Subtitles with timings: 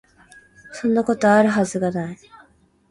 [0.73, 2.17] そんなこと、有る筈が無い